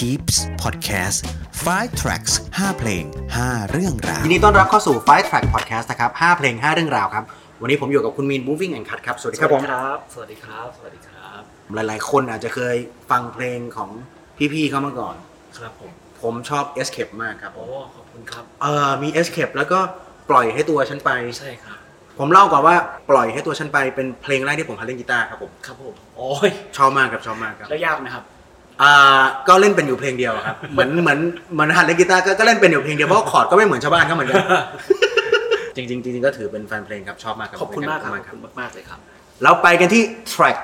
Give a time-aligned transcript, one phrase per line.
[0.00, 1.18] Peeps Podcast
[1.66, 3.04] 5 tracks 5 เพลง
[3.38, 7.24] 5 เรื่องราวยินดีต้อนรับเข้าสู่ Five Track Podcast นะครับ 5 เพลง 5 เรื่องราวครับ
[7.62, 11.40] วันนี้ผมอยู่กับคุณมีน Moving and Cut ครับ สวัสดีครับผม ครับ สวัสดีครับ สวัสดีครับ
[11.74, 12.76] หลายๆ คนอาจจะเคย
[13.10, 13.90] ฟังเพลงของ
[14.52, 15.16] พี่ๆเขามาก่อน
[15.58, 15.90] ครับผม
[16.22, 19.80] ผมชอบ Escape มากครับผโอ้มขอบคุณครับ เออมี Escape แล้วก็
[20.30, 21.78] ปล่อยให้ตัวฉันไป ใช่ครับ
[22.18, 22.76] ผมเล่าก่อนว่า
[23.10, 28.24] ปล่อยให้ตัวฉันไปเป็นเพลงแรกที่ผมหัดเล่นกีตาร์ครับผม ครับผม โอ้ยชอบมากครับชอบมากครับ แล้วยากไหมครับ
[28.82, 31.18] อ่าก็เล่นเป็นอยู่เพลงเดียวครับ เหมือนเหมือน
[31.52, 34.36] เหมือนหัดเล่นกีตาร์ก็ก็เล่นเป็นอยู่เพลงเดียวเพราะว่าคอร์ดก็ไม่เหมือนชาวบ้านเขาเหมือนกัน
[35.76, 38.98] จริงๆจริงๆก็ถือเป็นแฟนเพลงครับชอบมากครับขอบคุณมากครับขขออบบคุคุณณมากๆเลยครับ
[39.42, 40.56] เราไปกันที่ track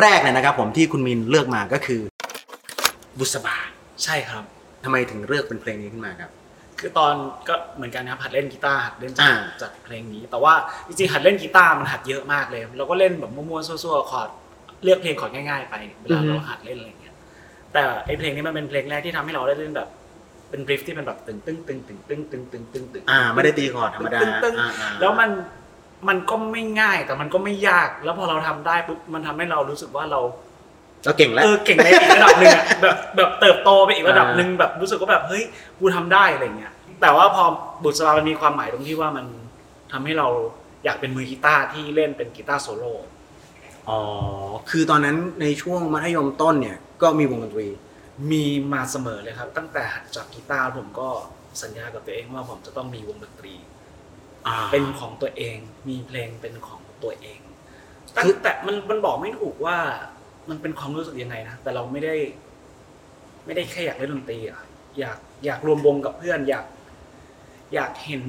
[0.00, 2.00] แรกเลยนะครับผมที่คุณมินเลือกมาก็คือ
[3.18, 3.56] บุษบา
[4.04, 4.44] ใช่ครับ
[4.84, 6.30] ทำไมถึงเลือกเป็นเพลงนี้ขึ้นมาครับ
[6.80, 7.14] คือตอน
[7.48, 10.54] ก็เหมือนกันครับหัดเล่นกีตาร์หัดเล่นจากอ่าจากเพลงนี้ แต่ว่า
[10.88, 14.28] จริงๆหัดเล่นกีตาร์มันหัดเยอะมากเลยเราก็เล่นแบบมั่วๆซั่วๆคอร์ด
[14.84, 17.01] เลือกเพลงคอร์ดง่ายๆไปเวลาเราหัดเล่นอะไรอย่างเงี้ย
[17.72, 19.88] แต่ไอเพลงนี้มันเป็นเพลงแรกที่ทำให้เราได้เล่นแบบ
[20.50, 25.30] เป็น riff ที่เป็นแบบตึงตึงตึงตึงตึงตึงตึงตึงตึงอ่า ไม่ได้ตีคอร์ดธรรมดาตึ้งตึ้งอ่าอ่าแล้วมัน
[26.08, 30.20] มันก็ไม่ง่ายแต่มันก็ไม่ยาก แล้วพอเราทำได้ปุ๊บมันทำให้เรารู้สึกว่าเรา
[31.04, 35.44] เราเก่งแล้ว เออเก่งในอีกระดับหนึ่งอะแบบแบบเติบโตไปอีกระดับหนึ่งแบบรู้สึกว่าแบบเฮ้ย
[35.78, 37.44] กูทำได้อะไรเงี้ยแต่ว่าพอ
[37.82, 39.26] บุษบามันมีความหมายตรงที่ว่ามัน
[39.92, 40.28] ทำให้เรา
[40.84, 42.92] อยากเป็นมือกีตาร์ที่เล่นเป็นกีตาร์โซโล่
[43.88, 44.00] อ๋อ
[44.70, 47.68] คือตอนนั้นในช่วงมัธยมต้นเนี่ย ก็มีวงดนตรี
[48.30, 51.08] มีมาเสมอเลยครับ ตั้งแต่หัดจับกีตาร์ผมก็
[51.62, 53.54] สัญญากับตัวเองว่าผมจะต้องมีวงดนตรี
[54.46, 55.56] อ่าเป็นของตัวเอง
[55.88, 57.40] มีเพลงเป็นของตัวเอง
[58.24, 59.78] คือตั้งแต่มันมันบอกไม่ถูกว่า
[60.48, 62.14] มันเป็นความรู้สึกยังไงนะ แต่เราไม่ได้
[63.44, 64.62] ไม่ได้แค่อยากเล่นดนตรีอะ
[64.98, 66.66] อยากอยากรวมวงกับเพื่อน อยาก
[67.74, 68.22] อยากเห็น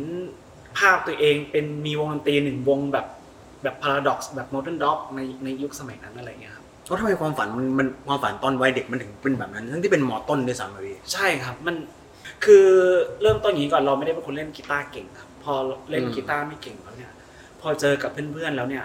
[0.78, 3.06] ภาพตัวเองเป็นมีวงดนตรีหนึ่งวงแบบ
[3.64, 11.76] แบบพาราด็อกซ์แบบ Modern Dog ในในยุคสมัยนั้นอะไรเงี้ยครับแล้วทำไมความฝันมันมันความฝันตอนวัยเด็กมันถึงเป็นแบบนั้น ทั้งที่เป็นหมอต้นด้วยซ้ำอะพี่ใช่ครับมัน
[12.46, 12.66] คือ
[13.22, 15.54] เริ่มต้นอย่างนี้ก่อนเราไม่ได้เป็นคนเล่นกีตาร์เก่งครับ พอ
[15.90, 17.12] เล่นอืมกีตาร์ไม่เก่งแล้วเนี่ย
[17.62, 18.84] พอเจอกับเพื่อนๆแล้วเนี่ย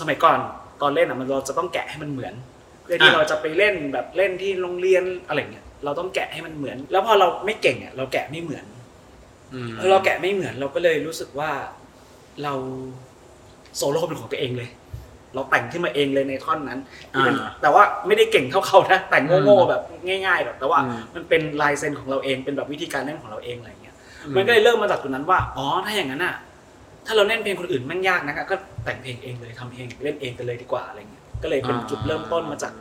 [0.00, 0.38] สมัยก่อน
[0.82, 2.34] ตอนเล่นอะมันเราจะต้องแกะให้มันเหมือน
[2.82, 8.64] เพื่อที่เราจะไปเล่นแบบเล่นที่โรงเรียนอะไรเงี้ยเราต้องแกะให้มันเหมือน แล้วพอเราไม่เก่งอะเราแกะไม่เหมือน
[9.54, 11.50] อืมพอเราแกะไม่เหมือนเราก็เลยรู้สึกว่า
[12.42, 12.54] เรา
[13.76, 14.68] โซโล่เป็นของตัวเองเลย
[15.34, 23.94] เราแต่งขึ้นมาเองเลยในท่อนนั้นที่เป็นอ่าแต่ว่าไม่ได้เก่งเท่าเขานะแต่งโง่ๆแบบง่าย ๆ แบบ แต่ว่าอืมมันเป็นลายเซ็นของเราเองเป็นแบบวิธีการเล่นของเราเองอะไรเงี้ย
[24.36, 26.34] มันก็เลยเริ่มมาจากตรงนั้นว่าอ๋อถ้าอย่างนั้นอะ
[27.06, 32.72] ถ้าเราเล่นเพลงคนอื่นแมันยากนะก็แต่งเพลงเองเลยทำเพลงเล่นเองกันเลยดีกว่าอะไรเงี้ยก็เลยเป็นจุดเริ่มต้นมาจาก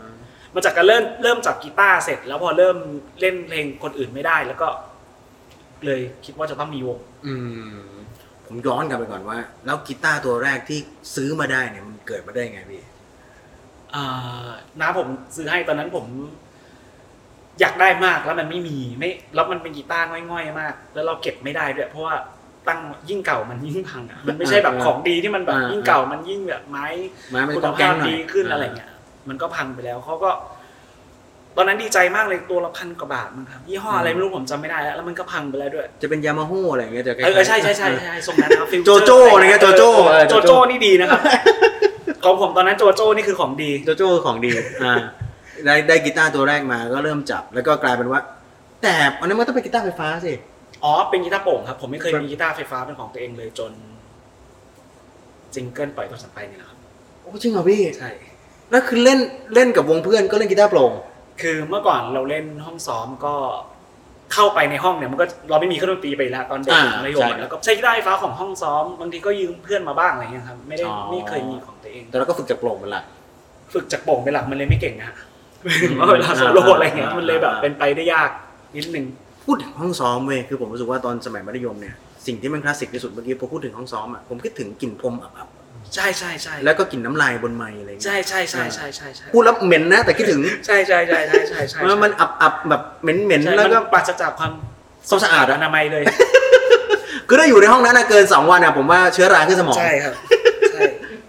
[0.56, 2.78] มาจากการเริ่มเริ่มจากกีตาร์เสร็จ แล้วพอเริ่ม
[3.22, 4.68] เล่นเพลงคนอื่นไม่ได้แล้วก็
[5.86, 7.36] เลยคิดว่าจะต้องมีวง อื
[7.88, 7.99] ม
[8.50, 10.80] ผมย้อนกลับไปก่อนว่า แล้วกีตาร์ตัวแรกที่
[11.16, 12.82] ซื้อมาได้เนี่ยมันเกิดมาได้ไงพี่
[13.96, 14.50] อ่า
[14.80, 16.06] น้าผมซื้อให้ตอนนั้นผม
[17.60, 22.16] อยากได้มากแล้วมันไม่มีไม่แล้วมันเป็นกีตาร์ง่อยๆมาก แล้วเราเก็บไม่ได้ด้วยเพราะว่า
[22.68, 26.86] ตั้งยิ่งเก่ามันยิ่งพังอะมันไม่ใช่แบบอ่าของดีที่มันแบบอ่ายิ่ยิ่งเก่ามันยิ่งแบบไม้
[27.32, 28.92] ไม้มันคุณต้องแกล้ภางพหน่อยดีขึ้นอะไรเงี้ย
[29.30, 30.32] มันก็พังไปแล้วเขาก็
[31.62, 41.20] ตอนนั้นดีใจมากเลยตัวละพันกว่าบาทมั้งครับยี่ห้ออะไรไม่รู้ผมจำไม่ได้แล้วแล้วมันก็พังไปแล้วด้วยจะเป็นยามาฮ่อะไรอย่างเงี้ยจะคเอล้ายๆอใช่ใช่ใช่ใช่ทรงนั้นนะครับ Future โจโจ้อะไรเงี้ยโจโจ้เออโจโจ้นี่ดีนะครับ
[42.24, 44.52] ของผมตอนนั้นโจโจ้นี่คือของดี โจโจ้ของดี
[44.84, 44.96] อ่า
[45.66, 48.20] ได้ได้กีตาร์ตัวแรกมาก็เริ่มจับ แล้วก็กลายเป็นว่า
[48.84, 50.34] แต่อันนั้นมันต้องเป็นกีตาร์ไฟฟ้าสิ
[50.84, 53.72] อ๋อ เป็นกีตาร์โปร่งครับ ผมไม่เคยมีกีตาร์ไฟฟ้าเป็นของตัวเองเลยจน
[55.54, 56.78] จิงเกิลปล่อยตัวสัมไปเนี่ยแหละครับ
[57.22, 58.12] โอ้จริงเหรอพี่ ใช่
[58.72, 59.20] แล้วคือเล่น
[59.56, 60.92] เล่นกับวงเพื่อนก็เล่นกีตาร์โปร่ง
[61.42, 63.34] คือเมื่อก่อนเราเล่นห้องซ้อมก็
[64.34, 73.04] เข้าไปในห้องเนี่ยมันก็เราไม่มีเครื่องดนตรีไปแล้วตอนเด็กอ่ามัธยมใช่อะแล้วก็ใช้กีตาร์ไฟฟ้าของห้องซ้อมบางทีก็ยืมเพื่อนมาบ้างอะไรเงี้ยครับไม่ได้อ๋อไม่เคยมีของตัวเองแต่เราก็ฝึกจากโปร่งเป็นหลัก
[73.74, 75.12] ฝึกจากโป่งเป็นหลักมันเลยไม่เก่งนะ
[75.96, 78.30] เพราะเวลาโซโล่อะไรเงี้ยมันเลยแบบเป็นไปได้ยาก
[78.78, 79.06] นิดนึง
[79.46, 81.96] พูดถึงห้องซ้อมเว้ยคือผมรู้สึกว่าตอนสมัยมัธยมเนี่ย
[82.28, 85.48] สิ่งที่มันคลาสสิกที่สุดเมื่อกี้พอพูดถึงห้องซ้อมอะผมคิดถึงกลิ่นพรมอับ
[85.96, 94.52] ใช่ใช่ใช่ๆแล้วก็กลิ่นน้ำลายบนไม้อะไรเงี้ยใช่ใช่ใช่ใช่ใช่ใช่พูดแล้วเหม็นนะ แต่คิดถึงใช่ใช่ใช่ใช่ใช่ใช่มันมันอับๆแบบเหม็นใช่ๆแล้วก็มันปราศจากความ
[95.10, 96.04] ความสะอาดอะอนามัยเลย
[97.28, 100.14] คือถ้าอยู่ในห้องนั้นนะเกินสองวันอะผมว่าเชื้อราขึ้นสมองใช่ครับ
[100.74, 100.82] ใช่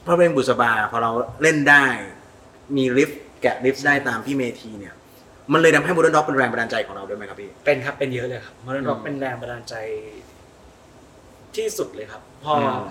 [0.02, 1.10] เพราะเพลงบุษบาพอเรา
[1.42, 1.84] เล่นได้
[2.76, 3.10] มีริฟ
[3.42, 4.94] แกะริฟได้ตามพี่เมทีเนี่ย
[5.52, 9.74] มันเลยทำให้บู d ด n ด็อกเป็นแรงบันดาลใจของเราด้วยไหมครับพี่เป็นครับเป็นเยอะเลยครับมันร็อกอืมเป็นแรงบันดาลใจ
[11.56, 12.82] ที่สุดเลยครับ พออม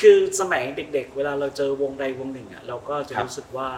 [0.00, 3.68] คือสมัยเด็ก ๆ เวลาเราเจอวงใดวงหนึ่งอะเราก็จะครับรู้สึกว่า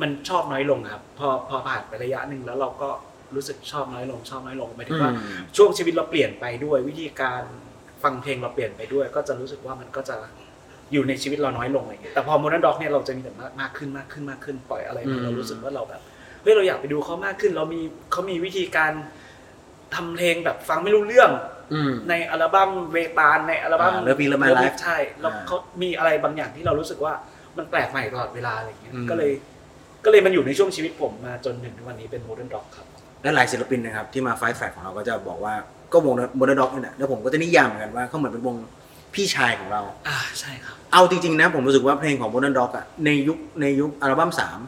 [0.00, 2.90] มันชอบน้อยลงครับ พอพอผ่านไประยะหนึ่งแล้วเราก็
[3.34, 5.12] รู้สึกชอบน้อยลง ชอบน้อยลงหมายถึงว่า
[5.56, 7.42] ช่วงชีวิตเราเปลี่ยนไปด้วย วิธีการ
[8.02, 10.16] ฟังเพลงเราเปลี่ยนไปด้วย ก็จะรู้สึกว่ามันก็จะ
[10.92, 16.00] อยู่ในชีวิตเราน้อยลงอะไรเงี้ยแต่พอ Modern Dog เนี่ยเราจะมีแต่มากมากขึ้นมากขึ้นมากขึ้นปล่อยอะไรอืมามเรารู้สึกว่าเราแบบ
[16.42, 17.80] เฮ้ยเราอยากไปดูเขามากขึ้น เรามี
[18.12, 18.92] เขามีวิธีการ
[19.94, 21.57] ทำเพลงแบบฟังไม่รู้เรื่องอืม
[22.08, 27.12] ในอัลบั้มเวตาลในอัลบั้มอ่า Love Me Love My Life ใช่แล้วอ่าเขามีอะไรบางอย่างที่เรารู้สึกว่า
[27.56, 29.32] มันแปลกใหม่ตลอดเวลาอะไรอย่างเงี้ยอืมก็เลย
[30.04, 32.86] ก็เลยมันอยู่ในช่วงชีวิตผมมาจนถึงทุกวันนี้เป็น Modern Dog ครับ
[33.22, 35.54] และหลายศิลปินนะครับที่มา Five Track ของเราก็จะบอกว่า
[35.92, 38.56] ก็วง Modern Dog นี่แหละแล้วผมก็จะนิยามเหมือนกันว่าเขาเหมือนเป็นวง
[39.14, 44.58] พี่ชายของเรา อ่าใช่ครับ เอาจริงๆนะผมรู้สึกว่าเพลงของ Modern Dog อะในยุคในยุคอัลบั้มสาม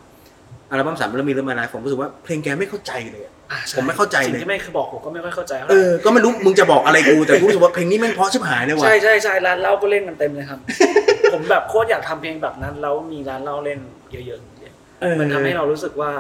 [0.71, 10.59] อัลบั้มสาม Love Me Love My Life ผมรู้สึกว่าเพลงแกไม่เข้าใจเลยอะอ่าใช่ผมไม่เข้าใจเลยสิ่งที่ไม่เคยบอกผมก็ไม่ค่อยเข้าใจเท่าไหเอร่อก็ไม่รู้มึงจะบอกอะไรกูแต่กูรู้สึกว่าเพลงนี้แม่งเพราะชิบหายเลยว่ะใช่ใช่ใช่ร้านเหล้าก็เล่นกันเต็มเลยครับ
[11.33, 13.81] ผมแบบโคตรอยากทำเพลงแบบนั้นแล้วมีร้านเหล้าเล่น
[14.11, 16.13] เยอะๆอย่างเงี้ยเออมันทำให้เรารู้สึกว่า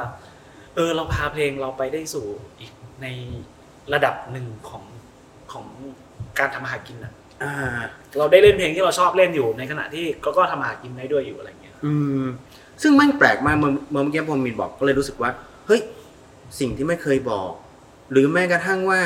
[0.77, 2.27] เออเราพาเพลงเราไปได้สู่
[2.61, 3.07] อีกใน
[3.93, 4.85] ระดับหนึ่งของ
[5.53, 5.67] ของ
[6.39, 7.13] การทำอาหากินอะ
[7.43, 7.55] อ่า
[8.19, 11.93] เราได้เล่นเพลงที่เราชอบเล่นอยู่ในขณะที่ก็ก็ทำอาหากินได้ด้วยอยู่อะไรเงี้ย อื
[12.23, 12.25] ม
[12.83, 15.31] ซึ่งแม่งแปลกมากเมื่อเมื่อกี้พอมินบอกก็เลยรู้สึกว่า
[15.67, 15.81] เฮ้ย
[16.61, 17.51] สิ่งที่ไม่เคยบอก
[18.13, 19.01] หรือแม้กระทั่งว่า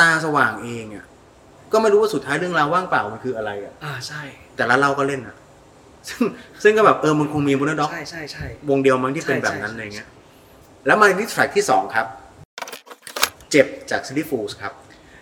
[0.00, 1.04] ตาสว่างเองอะ
[1.72, 4.22] ก็ไม่รู้ว่าสุดท้ายเรื่องราวว่างเปล่ามันคืออะไรอะอ่าใช่
[4.56, 5.36] แต่ละเราก็เล่นอะ
[6.08, 6.22] ซึ่ง
[6.62, 10.08] ซึ่งก็แบบเออมันคงมี Modern Dog ใช่ใช่ใช่วงเดียวมั้งที่เป็นใช่แบบนั้นใช่อะไรเงี้ย
[10.86, 12.06] แล้วมาที่ track ที่สองครับ
[13.50, 14.72] เจ็บจาก Silly Fools ครับ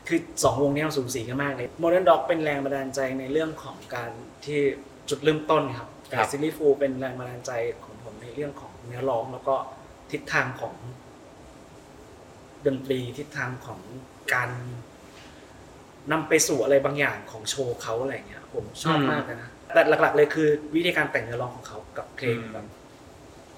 [0.08, 4.10] คือสองวงนี้มันสูสีกันมากเลย Modern Dog เป็นแรงบันดาลใจในเรื่องของการ
[4.44, 4.60] ที่
[5.08, 7.52] จุดเริ่มต้นครับแต่ครับ Silly Fools เป็นแรงบันดาลใจ
[7.84, 7.95] ของผม
[8.26, 9.54] ในเรื่องของเนื้อร้องแล้วก็
[10.12, 10.74] ทิศทางของ
[12.66, 13.80] ดนตรีทิศทางของ
[14.34, 14.50] การ
[16.12, 22.66] นำไปสู่อะไรบางอย่างของโชว์เขาอะไรเงี้ย ผมชอบอืมมากเลยนะแต่หลัก ๆ เลยคือวิธีการแต่งเนื้อร้องของเขากับเพลงอืมแบบ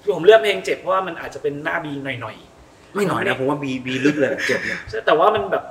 [0.03, 5.63] คือผมเลือกเพลงเจ็บเพราะว่ามันอาจจะเป็นหน้าบีหน่อยๆไม่หน่อยนะผมว่าบีบีลึกเลยอะเจ็บเนี่ยใช่แต่ว่ามันแบบ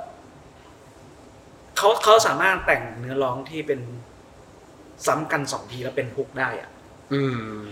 [1.77, 3.79] เขาเขาสามารถแต่งเนื้อร้องที่เป็น
[5.05, 6.78] ซ้ำกันสองทีแล้วเป็นฮุกได้อะอืม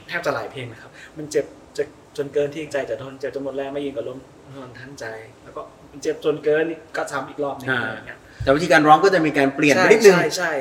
[0.07, 1.45] แทบจะหลายเพลงนะครับ มันเจ็บ
[1.77, 1.83] จะ
[2.17, 4.17] จนเกินที่ใจจะทนเจ็บจนหมดแรงไม่ยินกับลม
[4.57, 5.05] ทนทั้งใจ
[5.43, 5.61] แล้วก็
[5.91, 10.53] มันเจ็บจนเกินนี่ก็ซ้ำอีกรอบหนึงอ่าอะไรอย่างเงี้ยแต่วิธีการร้องก็จะมีการเปลี่ยนไปใช่นิดนึงใช่ใช่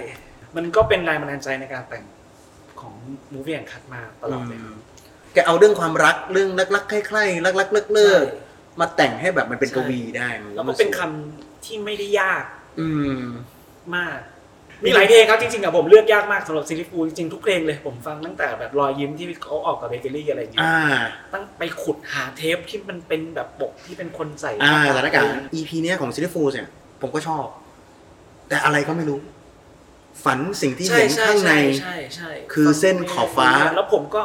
[0.57, 2.05] มันก็เป็นแรงบันดาลใจในการแต่ง
[2.81, 2.95] ของ
[3.33, 4.77] Moving and Cut มาตลอดเลยครับ
[5.33, 12.45] แกเอาเรื่องความรักเรื่องรักๆใคร่ๆรักๆเลิกเลิกๆมาแต่งให้แบบมันเป็นใช่กวีได้แล้วก็เป็นคำที่ไม่ได้ยาก
[12.81, 12.89] อื
[13.19, 13.21] ม
[13.97, 14.19] มาก
[14.85, 20.79] มีหลายเพลงครับจริงๆอะผมเลือกยากมากสำหรับ Silly Fools จริงๆทุกเพลงเลยผมฟังตั้งแต่แบบรอยยิ้มที่เขาออกกับเบเกอรี่อะไรอย่างเงี้ยอ่า
[21.33, 26.69] ตั้งไปขุดหาเทปที่มันเป็นแบบปกที่เป็นคนใส่อ่าหสถานการณ์ EP เนี้ยของซิลิฟูเนี่ย
[27.03, 27.45] ผมก็ชอบ
[28.49, 29.19] แต่อะไรก็ไม่รู้
[30.25, 34.23] ฝันสิ่งที่ใช่เห็นใช่ข้างในใช่ใช่ใช่คือเส้นขอบฟ้า แล้วผมก็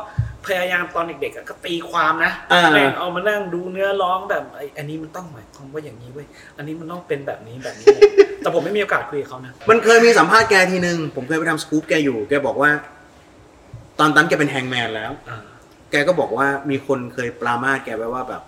[0.48, 6.28] พยายามตอนเด็กๆอะก็ตีความนะอ่า แม่งเอามานั่งดูเนื้อร้องแบบไอ้อันนี้มันต้องหมายความว่าอย่างนี้เว้ย
[6.58, 7.88] อันนี้มันต้องเป็นแบบนี้แบบนี้
[8.40, 12.72] แต่ผมไม่มีโอกาสคุยกับเขานะมันเคยมีสัมภาษณ์แกทีนึง ผมเคยไปทำสกู๊ปแกอยู่ แกบอกว่า
[14.00, 15.40] ตอนนั้นแกเป็นแฮงแมนแล้ว อ่า
[15.92, 18.42] แกก็บอกว่ามีคนเคยปรามาสแกไว้ว่าแบบ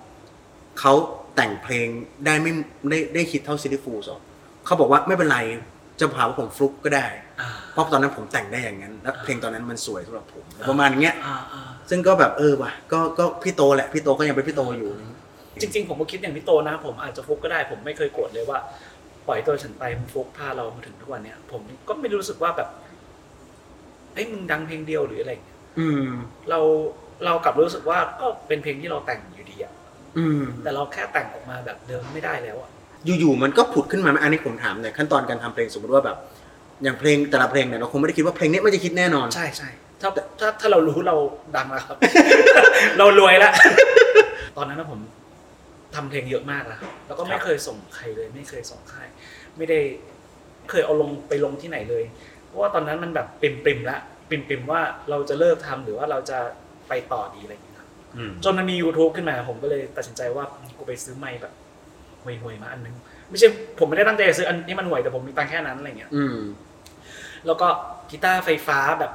[0.79, 0.93] เขา
[1.35, 1.87] แต่งเพลง
[2.25, 2.51] ได้ไม่
[2.89, 4.21] ได้ได้คิดเท่าซิลิฟูสหรอก
[4.65, 5.39] เขาบอกว่าไม่เป็นไร
[5.99, 7.05] จะผ่าว่าผมฟลุกก็ได้
[7.41, 14.89] อ่าเพราะตอนนั้นผมแต่งได้อย่างนั้นแล้วเพลงตอนนั้นมันสวยสำหรับผมประมาณเงี้ยอ่าอ่าซึ่งก็แบบเออว่ะก็ก็พี่โตแหละพี่โตก็ยังเป็นพี่โตอยู่
[15.61, 18.59] จริง ๆ ผมก็คิดอย่างพี่โตนะ ผมอาจจะฟุกก็ได้ ผมไม่เคยโกรธเลยว่า
[19.27, 22.69] ปล่อยตัวฉันไปมึงฟุกพาเรามาถึงทุกวันเนี้ยผมก็ไม่รู้สึกว่าแบบ
[24.13, 26.07] เอ้ยมึงดังเพลงเดียวหรืออะไรอย่างเงี้ยอืม
[26.49, 26.59] เรา
[27.25, 29.73] เรากลับรู้สึกว่าก็เป็นเพลงที่เราแต่งอยู่ดีอะ
[30.17, 32.71] อืมแต่เราแค่แต่งออกมาแบบเดิมไม่ได้แล้วอะ
[33.05, 36.17] อยู่ๆมันก็ผุดขึ้นมาอันนี้ผมถามหน่อยขั้นตอนการทำเพลงสมมติว่าแบบ
[36.83, 39.69] อย่างเพลงแต่ละเพลงเนี่ยเราคงไม่ได้คิดว่าเพลงนี้มันจะคิดแน่นอนใช่ใช่
[40.01, 41.15] ถ้าถ้าถ้าเรารู้เรา
[41.55, 41.97] ดังแล้วครับ
[42.97, 43.53] เรารวยแล้ว
[44.57, 44.99] ตอนนั้นนะผม
[45.95, 49.01] ทำเพลงเยอะมากแล้วแล้วก็ไม่เคยส่งใครเลย ไม่เคยส่งใคร
[49.57, 49.79] ไม่ได้
[50.69, 52.03] เคยเอาลงไปลงที่ไหนเลย
[52.47, 53.97] เพราะว่าตอนนั้นมันแบบปริมปริมๆละ
[54.29, 56.39] ปริมปริมๆว่าเราจะเลิกทำหรือว่าเราจะ
[56.89, 60.43] ไปต่อดีอะไรอย่างเงี้ยครับอืมจนมันมี YouTube ขึ้นมาผมก็เลยตัดสินใจว่า
[60.77, 61.53] กูไปซื้อไมค์แบบ
[62.25, 62.95] ห่วยๆมาอันนึง
[63.29, 63.47] ไม่ใช่
[63.79, 66.37] ผมไม่ได้ตั้งใจจะซื้ออันนี้มันห่วยแต่ผมมีตังค์แค่นั้นอะไรเงี้ยอืม
[67.45, 67.67] แล้วก็
[68.09, 69.11] กีตาร์ไฟฟ้าแบบ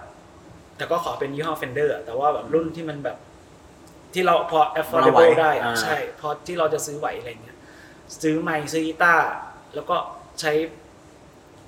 [0.76, 3.16] แต่ก็ขอเป็นยี่ห้อ Fender อะแต่ว่าแบบรุ่นที่มันแบบ
[4.14, 7.56] ที่เราพอเรา affordable ไหวได้อะอ่าใช่พอที่เราจะซื้อไหวอะไรเงี้ย
[8.22, 9.26] ซื้อไมค์ซื้อกีตาร์
[9.74, 9.96] แล้วก็
[10.40, 10.52] ใช้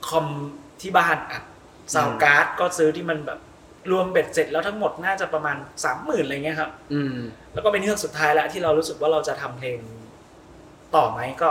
[0.08, 0.26] คอม
[0.82, 1.42] ที่บ้านอัด
[1.94, 3.38] ซาวการ์ดก็ซื้อที่มันแบบ
[3.90, 7.16] รวมเบ็ดเสร็จแล้วทั้งหมดน่าจะประมาณสามหมื่นอะไรเงี้ยครับ อืม
[7.52, 9.78] แล้วก็เป็นเรื่องสุดท้ายแล้วที่เรารู้สึกว่าเราจะทำเพลง
[10.96, 11.48] ต่อไหมก็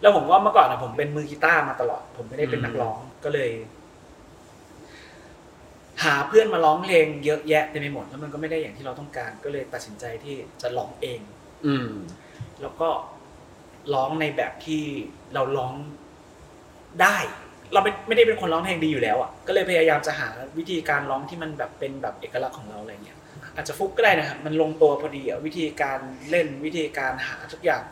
[0.00, 3.50] แล้วผมว่าเมื่อก่อนอะผมเป็นมือกีตาร์มาตลอด ผมไม่ได้เป็นนักร้องก็เลย
[6.04, 11.20] หาเพื่อนมาร้องเพลงเยอะแยะเต็มไปหมดแล้วมันก็ไม่ได้อย่างที่เราต้องการ ก็เลยตัดสินใจที่จะร้องเอง
[11.66, 11.90] อืม
[12.62, 12.88] แล้วก็
[13.94, 14.82] ร้องในแบบที่
[15.34, 15.74] เราร้อง
[17.02, 17.16] ได้
[17.72, 23.18] เราไม่ไม่ได้เป็นคนร้องเพลงดีอยู่แล้วอะก็เลยพยายามจะหาวิธีการร้องที่มันแบบเป็นแบบเอกลักษณ์ของเราอะไรเงี้ย
[23.54, 25.98] อาจจะฟุกก็ได้นะครับมันลงตัวพอดีอะวิธีการ
[26.30, 27.82] เล่นวิธีการหาทุกอย่าง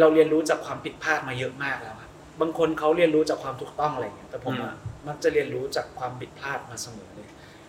[0.00, 4.74] เราเรียนรู้จากความผิดพลาดมาเยอะมากแล้วครับบางคนเขาเรียนรู้จากความถูกต้องอะไรอย่างเงี้ยแต่ผมอะ
[5.08, 7.28] มักจะเรียนรู้จากความผิดพลาดมาเสมอเลย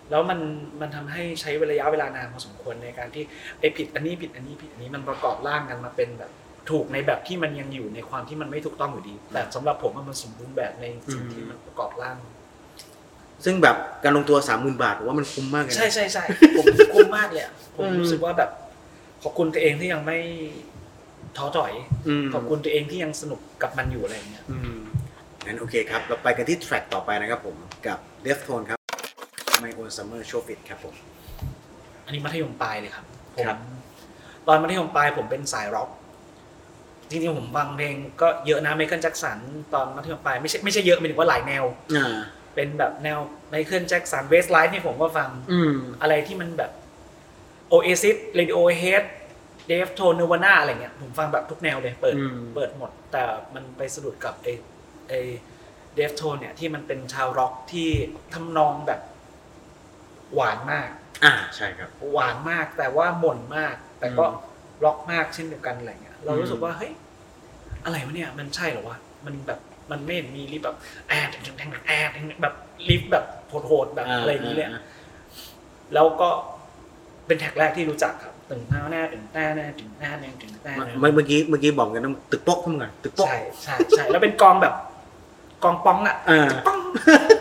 [0.10, 0.40] แล้วมัน
[0.82, 3.24] มันทำให้ใช้ระยะเวลานานพอสมควรในการที่
[3.60, 6.32] ไอ้ผิดอันนี้ผิดอันนี้ผิดอันนี้มันประกอบร่างกันมาเป็นแบบ
[6.70, 12.18] ถูกในแบบที่มันยังอยู่ในความที่มันไม่ถูกต้องอยู่ดี แต่สำหรับผมอะมันสมบูรณ์แบบในสิ่งที่มันประกอบร่าง
[13.46, 16.24] ซึ่งแบบการลงตัวสามหมื่นบาทผมว่ามันคุ้มมากเลยนะ ใช่ใช่ใช่
[16.58, 18.50] ผมคุ้มมากเลยอะผมอืม รู้สึกว่าแบบ
[19.24, 20.20] ขอบคุณตัวเองที่ยังไม่
[21.38, 21.74] ท้อถอย
[22.24, 24.78] มขอบคุณตัวเองที่ยังสนุกกับมันอยู่อะไรอย่างเงี้ยอืม
[25.46, 27.56] งั้นโอเคครับ เราไปกันที่แทร็กต่อไปนะครับผม
[27.88, 28.80] กับ d e f t o n e ครับ
[29.62, 30.96] My Own Summer Show Fit ครับผม
[32.06, 33.58] อันนี้มัธยมปลายเลยครับผมครับ
[34.48, 35.90] ตอนมัธยมปลายผมเป็นสายร็อก
[37.10, 39.40] จริงๆผมฟังเพลงก็เยอะนะไมเคิลแจ็คสัน
[39.74, 41.64] ตอนมัธยมปลายไม่ใช่ไม่ใช่เยอะหมายถึงว่าหลายแนว
[41.98, 42.16] อ่า
[42.56, 46.72] เป็นแบบแนวไมเคิลแจ็คสันเวสไลฟ์นี่ผมก็ฟังอืมอะไรที่มันแบบ
[47.74, 49.68] Oasis Radiohead Dave Tone Nirvana อะ
[50.66, 53.24] ไรเงี้ยผมฟังแบบทุกแนวเลยเปิดอืมเปิดหมด แต่
[53.56, 54.54] มันไปสะดุดกับไอ้
[55.10, 55.20] ไอ้
[55.98, 57.90] Dave Tone เนี่ยที่มันเป็นชาวร็อกที่
[58.34, 59.02] ทำนองแบบ
[60.36, 60.90] หวานมาก
[61.26, 64.52] อ่าใช่ครับ หวานมากแต่ว่าหม่นมาก แต่ก็อืม
[64.84, 66.92] ร็อกมากเช่นเดียวกันอะไรเงี้ย เราอืมรู้สึกว่าเฮ้ย
[67.84, 69.60] อะไรวะเนี่ย มันใช่เหรอวะมันแบบ
[69.92, 70.78] มันไม่เห็นมีลิฟต์แบบ
[71.08, 72.10] แอดแทงแอด
[72.42, 72.56] แบบ
[72.90, 74.68] riff แบบโหดๆแบบอะไรอย่างนี้เลย
[75.94, 76.30] แล้วก็
[77.28, 84.74] เป็น track แรกที่รู้จักครับ ตึงหน้าหน้าตึงหน้าหน้าตึงหน้าหน้าตึงหน้าเมื่อเมื่อกี้เมื่อกี้บอกกันต้องตึกโป๊กขึ้นมาก่อนตึกโป๊กใช่ใช่ใช่แล้วเป็นกลองแบบ
[85.64, 86.80] กลองป้องอะอ่าป้อง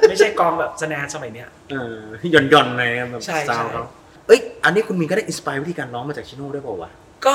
[0.09, 1.99] ไม่ใช่กลองแบบ snare สมัยเนี้ยเออ
[2.33, 3.85] หย่อนหย่อนๆเลยครับแบบใช่ซาวใช่เขา
[4.27, 6.91] เอ้ย อันนี้คุณมีก็ได้ inspire วิธีการร้องมาจาก Chino ด้วยเปล่าวะ
[7.27, 7.35] ก็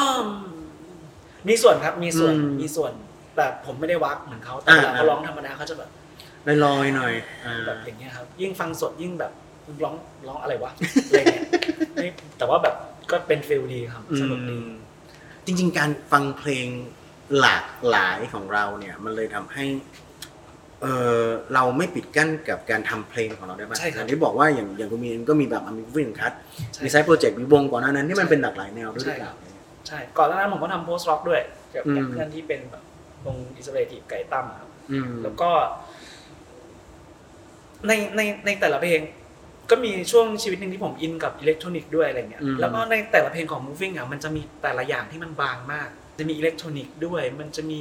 [1.48, 2.92] มีส่วนครับมีส่วนอืมมีส่วน
[3.36, 5.90] แต่ผมไม่ได้ว้ากเหมือนเขาแต่เวลาอ่าเขาร้องธรรมดาเขาจะแบบ
[6.66, 7.14] ลอยๆหน่อย
[7.46, 9.32] อ่าแบบอย่างเงี้ยครับ ยิ่งฟังสดยิ่งแบบ
[9.84, 9.96] ร้อง
[10.28, 10.72] ร้องอะไรวะ
[11.08, 11.44] อะไรเงี้ย
[11.94, 12.08] ไม่
[12.38, 12.76] แต่ว่าแบบ
[13.12, 14.70] ก็เป็น feel ดีครับสนุกดีอืม
[15.46, 16.68] จริง ๆ การฟังเพลง
[17.40, 19.66] หลากหลายของเราเนี่ย มันเลยทำให้
[20.82, 20.88] เอ
[21.22, 21.24] อ
[21.54, 26.34] เราไม่ปิดกั้นกับการทำเพลงของเราได้ไหมใช่ครับอย่างที่บอกว่าอย่างอย่างคุณมีนก็มีแบบอ m มิฟินคัท
[26.74, 29.34] ใช่มี side project มีวงก่อนหน้านั้นที่มันเป็นหลากหลายแนวด้วยหรือเปล่า
[29.88, 31.42] ใช่ก่อนหน้านั้นผมก็ทำ post-rock ด้วย
[31.74, 32.84] กับอืมกับเพื่อนที่เป็นแบบ
[33.26, 35.50] วงอิสราเอลไก่ตั้มครับอืมแล้วก็
[37.88, 39.00] ในในในแต่ละเพลง
[39.70, 47.80] ก็มีช่วงชีวิตหนึ่งที่ผมอินกับอิเล็กทรอนิกส์ด้วยอะไรเงี้ยอืมแล้วก็ในแต่ละเพลงของ Moving อะมันจะมีแต่ละอย่างที่มันบางมาก จะมีอิเล็กทรอนิกส์ด้วย มันจะมี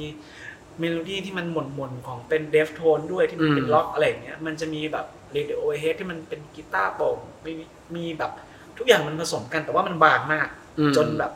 [0.79, 7.51] เมโลดี้ที่มันหม่นหม่นๆของเป็น Deftones ด้วยที่มันเป็นร็อกอะไรอย่างเงี้ย มันจะมีแบบ Radiohead ที่มันเป็นกีตาร์โปร่งมี
[7.95, 8.31] มีแบบ
[8.77, 10.47] ทุกอย่างมันผสมกันแต่ว่ามันบางมาก
[10.79, 11.31] อืมจนแบบ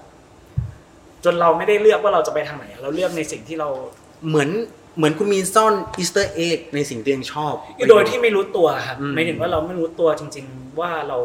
[1.25, 3.69] จนเราไม่ได้เลือกว่าเราจะไปทางไหน เราเลือกในสิ่งที่เรา
[4.27, 4.49] เหมือน
[4.97, 7.53] เหมือนคุณมีนซ่อน easter egg ในสิ่งที่ตัวเองชอบ
[7.89, 11.17] โดยที่ไม่รู้ตัวครับอืมไม่ถึงว่าเราไม่รู้ตัวจริง ๆ ว่าเรา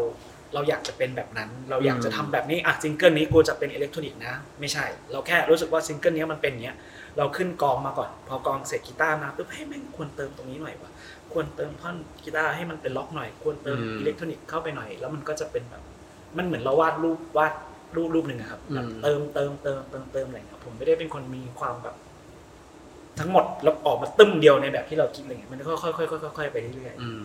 [0.54, 6.76] เราอยากจะเป็นแบบนั้น เราอยากจะทำแบบนี้อะซิงเกิลนี้กูจะเป็นอิเล็กทรอนิกส์นะ ไม่ใช่ เราแค่รู้สึกว่าซิงเกิลนี้มันเป็นอย่างเงี้ย
[7.18, 10.90] เราขึ้นกลองมาก่อน พอกลองเสร็จกีตาร์มาปุ๊บเฮ้ยแม่งควรเติมตรงนี้หน่อยวะ
[11.32, 15.82] ควรเติมท่อนกีตาร์ให้มันเป็นล็อกหน่อย ควรเติมอิเล็กทรอนิกส์เข้าไปหน่อย แล้วมันก็จะเป็นแบบ
[16.36, 17.52] มันเหมือนเราวาดรูปวาด
[17.96, 21.96] รูปรูปหนึ่งอะครับแบบเติมเติมเติมเติมเติมอะไรเงี้ยผมไม่ได้เป็นคนมีความแบบ
[23.18, 27.24] ทั้งหมดแล้วออกมาตึ้มเดียวในแบบที่เราคิดอะไรเงี้ยมันค่อยๆค่อยๆค่อยๆไปเรื่อยๆ อืม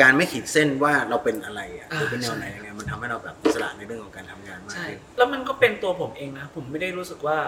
[0.00, 7.38] การไม่ขีดเส้นว่าเราเป็นอะไรอะอ่าหรือเป็นแนวไหนใช่ยังไงมันทำให้เราแบบอิสระในเรื่องของการทำงานมากใช่ ขึ้นแล้วมันก็เป็นตัวผมเองนะ ผมไม่ได้รู้สึกว่า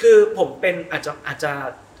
[0.00, 1.52] คือผมเป็นอาจจะอาจจะ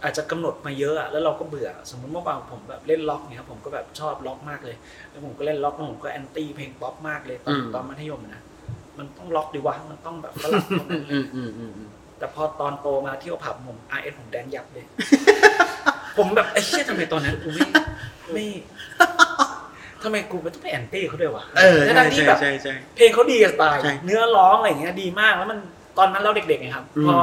[0.02, 4.76] อาจจะกำหนดมาเยอะอะแล้วเราก็เบื่อ สมมติเมื่อวานผมแบบเล่นร็อกเนี่ยครับผมก็แบบชอบร็อกมากเลย
[5.10, 8.42] แล้วผมก็เล่นร็อกแล้วผมก็แอนตี้เพลงป๊อปมากเลยตอนตอนมัธยมนะ
[8.98, 14.84] มันต้องร็อกดีวะ มันต้องแบบฝรั่งเท่านั้น อืมอืมอืมอืม แต่พอตอนโตมาเที่ยวผับผม RS ผม dance ยับเลย
[16.18, 17.66] ผมแบบไอ้เชี่ยทำไมตอนนั้นกูไม่
[18.32, 18.46] ไม่
[20.02, 25.58] ทำไมกูต้องไปแอนตี้เขาด้วยวะเออใช่ทั้งๆที่ใช่แบบใช่ใช่เพลงเขาดีจะตายใช่เนื้อร้องอะไรอย่างเงี้ยดีมากแล้วมัน
[25.98, 27.16] ตอนนั้นเราเด็กๆไงครับอืมพอ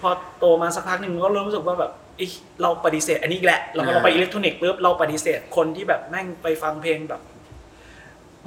[0.00, 0.08] พอ
[0.38, 2.30] โตมาสักพักหนึ่งก็เริ่มรู้สึกว่าแบบเอ้ย
[2.62, 7.20] เราปฏิเสธ อันนี้อีกแหละเราอ่าเราไปอิเล็กทรอนิกส์ปุ๊บเราปฏิเสธคนที่แบบแม่งไปฟังเพลงแบบ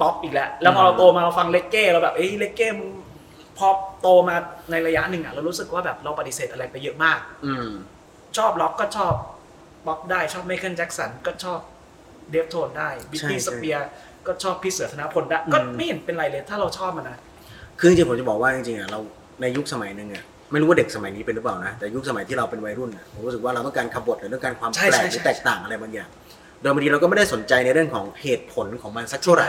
[0.00, 2.88] ป๊อปอีกแล้วแล้วพอเราโตมาเราฟังเร็กเก้เราแบบเอ้ยเร็กเก้มึง
[3.58, 3.68] พอ
[4.02, 4.36] โตมา
[4.70, 7.68] ในระยะหนึ่งอะเรารู้สึกว่าแบบเราปฏิเสธอะไรไปเยอะมาก อืม
[8.36, 9.14] ชอบร็อกก็ชอบ
[9.86, 11.60] ป๊อปได้ชอบ Michael Jackson ก็ชอบ
[12.30, 13.86] Deftones ได้บิทใช่ตี้ใช่สเปียร์
[14.26, 17.18] ก็ชอบพี่เสือธนพลได้อืมก็ไม่เห็นเป็นไรเลยถ้าเราชอบมันนะ
[17.78, 19.00] คือจริงๆผมจะบอกว่าจริงๆอะเรา
[19.40, 26.08] ในยุคสมัยหนึ่งอะไม่รู้ว่าเด็กสมัยนี้เป็นหรือเปล่านะแต่ยุคสมัยที่เราเป็นวัยรุ่นอะผมรู้สึกว่าเราต้องการขบฏหรือต้องการความใช่แปลใช่กหรือใช่แตกต่างอะไรบางอย่าง
[26.60, 29.48] โดยบางทีเราก็ไม่ได้สนใจในเรื่องของเหตุผลของมันสักเท่าไหร่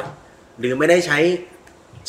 [0.59, 1.17] หรือไม่ได้ใช้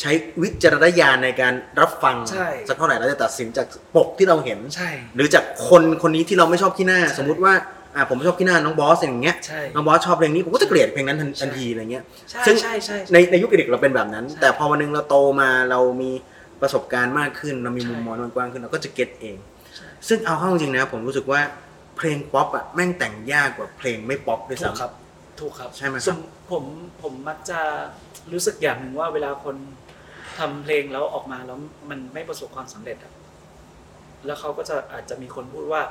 [0.01, 0.11] ใช้
[0.41, 7.53] วิจารณญาณในการรับฟังใช่สักเท่าไหร่เราจะตัดสินจากปกที่เราเห็นใช่หรือจากคนคนนี้ที่เราไม่ชอบที่หน้าใช่สมมุติว่า
[7.95, 16.11] อ่าผมชอบที่หน้าน้องบอสอย่างเงี้ยใช่น้องบอสชอบเพลงนี้ผมก็จะเกลียดเพลงนั้นทันใช่ทันทีอะไรเงี้ยใช่ซึ่งใช่ใช่ในในยุคเด็กๆเราเป็นแบบนั้นใช่แต่พอวันหนึงเราโตมาเรามี
[16.61, 19.35] ประสบการณ์มากขึ้นเรามีใช่มุมมองที่มันกว้างขึ้นเราก็จะ get เอง
[19.75, 21.41] ใช่ซึ่งเอาเข้าจริงๆนะผมรู้สึกว่า
[21.97, 24.91] เพลงป๊อปอะแม่งแต่งยากกว่าเพลงไม่ป๊อปด้วยถูกซ้ำครับ
[25.39, 26.19] ถูกครับใช่ไหมครับส่วน
[26.51, 26.63] ผม
[27.01, 27.59] ผมมักจะ
[28.33, 29.55] รู้สึกอย่างหนึ่งว่าเวลาคน
[30.37, 31.57] ทำเพลงแล้วออกมาแล้ว
[31.89, 33.13] มันไม่ประสบความสำเร็จอะ
[34.25, 35.81] แล้วเขาก็จะอาจจะมีคนพูดว่า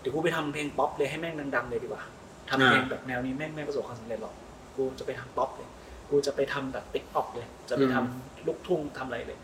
[0.00, 2.02] เดี๋ยวกูไปทำเพลงป๊อปเลยให้แม่งดังๆเลยดีกว่า
[2.50, 4.34] ทำเพลงแบบแนวนี้แม่งไม่ประสบความสำเร็จหรอก
[4.76, 5.68] กูจะไปทำป๊อปเลย
[6.10, 9.38] กูจะไปทำแบบติ๊กออกเลย จะไปทำลูกทุ่งทำอะไรเลย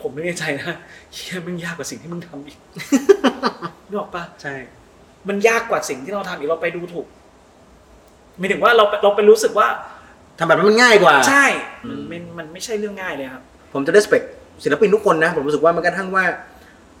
[0.00, 0.76] ผมไม่แน่ใจนะ
[1.14, 2.58] เฮียมันยากกว่าสิ่งที่มึงทำอีก
[3.88, 4.54] นึกออกปะใช่
[5.28, 7.06] มันยากกว่าสิ่งที่เราทำอีกเราไปดูถูก
[8.38, 9.68] หมายถึงว่าเราเราไปรู้สึกว่า
[10.38, 11.46] ทำแบบนั้นมันง่ายกว่า ใช่
[11.84, 14.26] อืมันมมันมันไม่ใช่เรื่องง่ายเลยครับ ผมจะ respect
[14.62, 16.24] ศิลปินทุกคนนะ ผมรู้สึกว่ามันกระทั่งว่า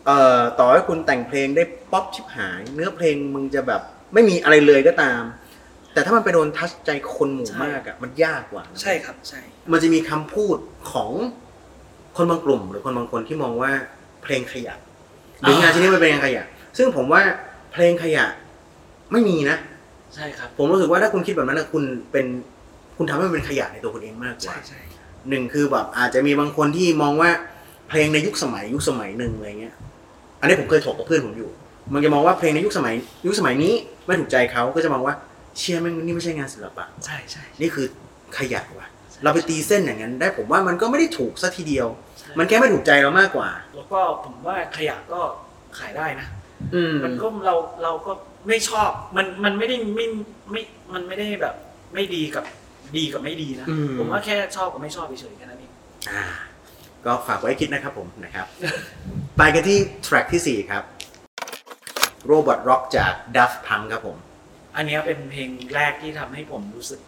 [0.06, 3.80] เอ่อต่อให้คุณแต่งเพลงได้ป๊อปชิบหาย เนื้อเพลงมึงจะแบบ
[4.14, 5.22] ไม่มีอะไรเลยก็ตาม
[5.92, 9.40] แต่ถ้ามันไปโดนทัชใจคนหมู่ใช่มากอะมันยากกว่านะใช่ครับใช่
[9.72, 10.56] มันจะมีคำพูด
[10.92, 11.10] ของ
[12.16, 13.72] คนบางกลุ่ม หรือคนบางคนที่มองว่า
[14.22, 14.74] เพลงขยะ
[15.40, 16.44] หรืองานชิ้นนี้มันเป็นงานขยะ
[16.78, 17.22] ซึ่งผมว่า
[17.72, 18.24] เพลงขยะ
[19.12, 19.56] ไม่มีนะ
[20.14, 21.82] ใช่ครับ ผมรู้สึกว่าถ้าคุณคิดแบบนั้นนะคุณ
[22.12, 22.26] เป็น
[22.96, 24.80] คุณทำให้มันเป็นขยะในตัวคุณเองมากกใช่ว่า ใช่
[25.30, 27.30] หนึ่งคือแบบอาจจะมีบางคนที่มองว่า
[27.88, 29.74] เพลงในยุคสมัยยุคสมัยหนึ่งอะไรเงี้ย
[30.40, 31.50] อันนี้ผมเคยถกกับเพื่อนผมอยู่
[31.92, 32.94] มันจะมองว่าเพลงในยุคสมัย
[33.26, 33.74] ยุคสมัยนี้
[34.06, 35.14] ไม่ถูกใจเขาก็จะมองว่า
[35.58, 37.86] เชียร์มันนี่ไม่ใช่งานศิลปะใช่ใช่นี่คือ
[38.38, 38.88] ขยะว่ะ
[39.22, 41.86] เราไปตีเส้นอย่างนั้น ได้ผมว่ามันก็ไม่ได้ถูกซะทีเดียว
[42.18, 45.20] ใช่มันแค่ไม่ถูกใจเรามากกว่า แล้วก็ผมว่าขยะก็
[45.78, 46.26] ขายได้นะ
[46.74, 48.12] อืมมันก็เราเราก็
[48.48, 50.06] ไม่ชอบ มันมันไม่ได้ไม่
[50.50, 50.62] ไม่
[50.94, 51.54] มันไม่ได้แบบ
[51.94, 52.44] ไม่ดีกับ
[52.96, 55.72] ดีกับไม่ดีนะอืมผมว่าแค่ชอบกับไม่ชอบเฉยๆแค่นั้นเอง
[56.10, 56.24] อ่า
[57.04, 58.46] ก็ฝากไว้คิดนะครับผมนะครับ
[59.38, 60.82] ไปกันที่ track ที่ 4 ครับ
[62.30, 64.16] Robot Rock จาก Daft Punk ครับผม
[64.76, 67.00] อันเนี้ยเป็นเพลงแรกที่ทำให้ผมรู้สึก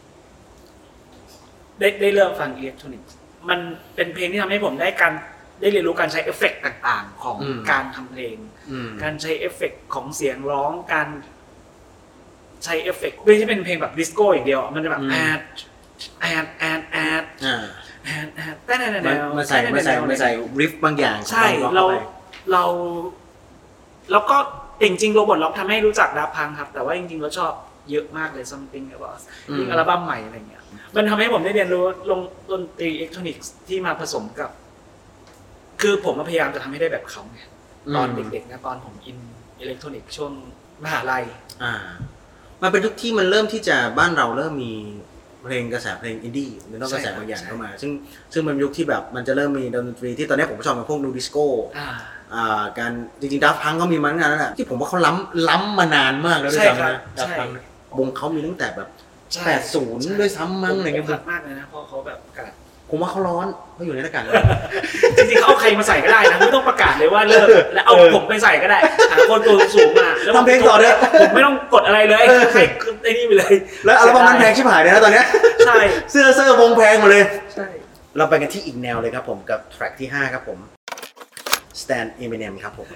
[1.79, 3.15] ได้ได้เริ่มฟังอิเล็กทรอนิกส์
[3.49, 3.61] มัน
[3.95, 5.13] เป็นเพลงที่ทำให้ผมได้การ
[5.61, 8.37] ได้เรียนรู้การใช้เอฟเฟกต์ต่างๆ ของอืมการทำเพลง
[8.71, 11.09] อืมการใช้เอฟเฟกต์ของเสียงร้องการ
[12.65, 15.43] ใช้เอฟเฟกต์ไม่ใช่เป็นเพลงแบบดิสโก้อย่างเดียวอะมันจะแบบอืมแอด
[16.21, 17.57] แอดแอดแอดอ่า
[18.05, 22.05] แอดแอดแต่แนวแนมาวมาใส่มาใส่มาใส่ริฟบางอย่างใช่ของเราเข้าไป
[22.53, 22.65] เรา
[24.13, 24.37] แล้วก็
[24.83, 27.53] จริงๆโรบอทล็อกทำให้รู้จักดาพังครับ แต่ว่าจริงๆเราชอบ
[27.91, 30.63] เยอะมากเลย something about อืมยิ่งอัลบั้มใหม่อะไรเงี้ย
[30.97, 34.51] มันทำให้ผมได้เรียนรู้ลงดนตรีอิเล็กทรอนิกส์ที่มาผสมกับ
[35.81, 37.41] คือผมพยายามจะทำให้ได้แบบเขาไง
[37.97, 39.19] ตอนเด็กๆนะตอนผมอิน
[39.61, 40.33] อิเล็กทรอนิกส์ช่วง
[40.85, 41.25] มหาลัย
[41.63, 41.75] อ่า
[42.63, 44.75] มันเป็นยุคที่มันเริ่มที่จะบ้านเราเริ่มมี
[45.45, 47.91] เพลงกระแสเพลงอินดี้หรือนอกกระแสใช่ครับบางอย่างใช่เข้ามา ซึ่ง
[48.33, 51.47] ซึ่งมันเป็นยุคที่แบบมันจะเริ่มมีดนตรีที่ตอนนี้ผมชอบกับพวกนูดิสโก้
[51.79, 51.89] อ่า
[52.35, 57.49] อ่าการจริงๆดับพังเขามีมาตั้งนานแล้วแหละที่ผมว่าเขาล้ำล้ำมานานมากแล้วด้วยใช่ซ้ำครับนะดับใช่พัง
[57.99, 58.89] วงเขามีตั้งแต่แบบ
[59.33, 62.51] ใช่แปดศูนย์ด้วยซ้ำมั้งอะไรเงี้ยผมรักมากเลยนะเพราะเขาแบบประกาศ
[62.91, 64.25] ผมว่าเขาร้อนเขาอยู่ในหน้ากาก
[65.17, 68.79] จริงๆเขาเอาใครมาใส่ก็ได้นะไม่ต้องประกาศเลยว่าเลิกแล้วเอาเออผมไปใส่ก็ได้
[69.13, 75.27] หาคนตัวสูงมาแล้วทำเพลงต่อเถอะผมไม่ต้องกดอะไรเลยให้คือไอ้นี่ไปเลยแล้วอัลบั้มนั้นแพงชิบหายเลยนะตอนเนี้ย
[75.67, 75.79] ใช่
[76.11, 77.25] เสื้อเสื้อวงแพงหมดเลย
[77.55, 77.67] ใช่
[78.17, 80.59] เราไปกันที่อีกแนวเลยครับผมกับ track ที่ 5 ครับผม
[81.81, 82.89] Stan Eminem ครับผม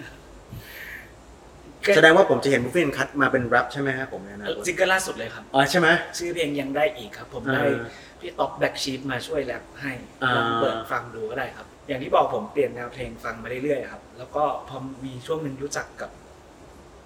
[1.96, 7.84] แสดงว่าผมจะเห็นมูฟ i ่คัทมาเป็นแรปใช่ไหมครับผมเนี่ยนะซิงเกิลล่าสุดเลยครับอ๋อใช่ไหมชื่อเพลงยังได้อีกครับ ผมได้อ่า
[8.20, 9.92] พี่ต๊อกแบ็กชีฟมาช่วยแรปให้
[10.22, 16.10] อ่าลองเปิดฟังดูก็ได้ครับ อย่างที่บอกผมเปลี่ยนแนวเพลงฟังมาเรื่อยๆครับ แล้วก็พอมีช่วงหนึ่งรู้จักกับ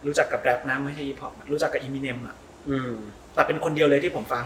[0.07, 2.37] รู้จักกับแรปนะไม่ใช่ฮิปฮอปรู้จักกับ Eminem อะ
[2.71, 2.93] อืม
[3.35, 4.45] แต่เป็นคนเดียวเลยที่ผมฟัง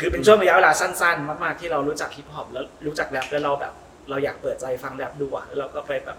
[0.00, 3.72] คือเป็นช่วงระยะเวลาสั้นๆ มากๆที่เรารู้จักฮิปฮอปแล้วรู้จักแรปแล้วเราแบบ
[4.10, 6.18] เราอยากเปิดใจฟังแรปดูอะแล้วเราก็ไปแบบ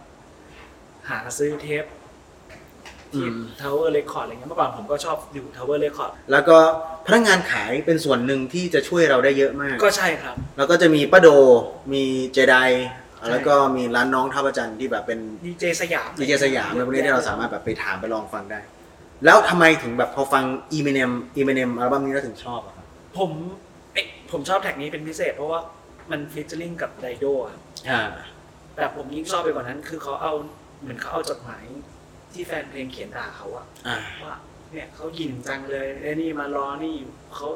[1.09, 1.85] หาซื้อเทป
[3.13, 6.57] ที่อืม Tower Record อะไรเงี้ยเมื่อก่อนผมก็ชอบอยู่ Tower Record แล้วก็
[7.05, 11.27] พนักงานขายเป็นส่วนหนึ่งที่จะช่วยเราได้เยอะมาก ก็ใช่ครับ แล้วก็จะมีป้าโด
[11.93, 12.55] มีเจได
[13.17, 18.59] ใช่แล้วก็มีร้านน้องท่าประจันทร์ที่แบบเป็นดีเจสยามดีเจสยามในประเทศที่เราสามารถแบบไปถามไปลองฟังได้
[19.25, 20.43] แล้วทำไมถึงแบบพอฟัง
[20.77, 22.85] Eminem Eminem อัลบั้มนี้แล้วถึงชอบอะครับ
[23.17, 23.31] ผม
[23.93, 25.59] เอ๊ะผมชอบแท็กนี้เป็นพิเศษ เพราะว่า
[26.11, 28.01] มันฟีเจอริงกับไดโดครับอ่า
[28.75, 30.33] แต่ผมยิ่งชอบไปกว่านั้น คือเขาเอา
[30.81, 31.63] เหมือนเขาเอาจดหมาย
[32.33, 34.37] ที่แฟนเพลงเขียนด่าเขาอะอ่า ว่า
[34.71, 37.49] เนี่ยเขาหยินจังเลยไอ้นี่มารอนี่อยู่เขา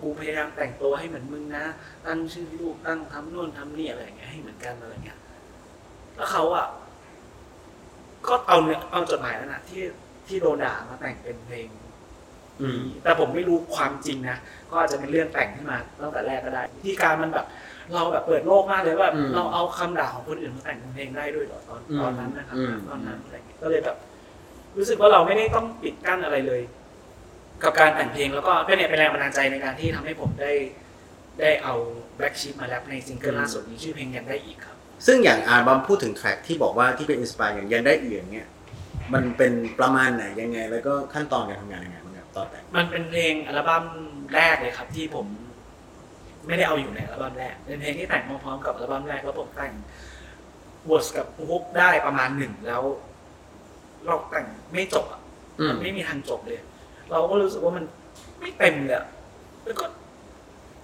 [0.00, 1.64] กูพยายามแต่งตัวให้เหมือนมึงนะ
[2.06, 5.18] ตั้งชื่อลูกตั้งทำนู่นทำนี่อะไรอย่างเงี้ยให้เหมือนกันอะไรเงี้ย
[6.16, 6.66] แล้วเขาอะ
[8.26, 9.82] ก็เอาเนี่ยเอาจดหมายนั้นอะที่
[10.26, 11.68] ที่โดนด่ามาแต่งเป็นเพลง
[12.60, 14.36] อืม แต่ผมไม่รู้ความจริงนะ
[14.70, 17.46] ก็อาจจะเป็นเรื่องแต่งขึ้นมาตั้งแต่แรกก็ได้ที่การมันแบบ
[17.94, 23.96] เราแบบเปิดโลกมากเลยว่าอืมเราเอาคำด่าของคนอื่นมาแต่งเป็นเพลงได้ด้วยเหรอตอนอืมตอนนั้นนะครับอืมตอนนั้นอะไรเงี้ยก็เลยแบบ
[24.76, 26.62] รู้สึกว่าเราไม่ได้ต้องปิดกั้นอะไรเลย
[27.62, 30.52] กับการแต่งเพลงแล้วก็เป็นเนี่ยเป็นแรงบันดาลใจในการที่ทำให้ผมได้
[31.40, 31.74] ได้เอา
[32.16, 38.48] แบ็กชี p มาแร็ปในซิงเกิลล่าสุดนี้ชื่อเพลงยังได้อีกครับ ซึ่งอย่างอัลบั้มพูดถึง track ที่บอกว่าที่เป็น inspire อย่างยันได้เอียงเนี่ย
[39.14, 43.84] มันเป็นประมาณไหนยังไง แล้วก็ขั้นตอนการทำงานยังไงบ้างครับตอนแต่งมันเป็นเพลงอัลบั้ม
[44.34, 45.26] แรกเลยครับที่ผม
[46.46, 49.72] ไม่ได้เอาอยู่ในอัลบั้มแรกเป็นเพลงที่แต่งมาพร้อมกับอัลบั้มแรกแล้วผมแต่ง
[50.90, 52.82] บทกับฮุกได้ประมาณหนึ่งแล้ว
[54.06, 55.20] เราแต่งไม่จบอะ
[55.60, 56.60] อืมมันไม่มีทางจบเลย
[57.10, 57.84] เราก็รู้สึกว่ามัน
[58.40, 59.06] ไม่เต็มเลยอะ
[59.64, 59.86] แล้วก็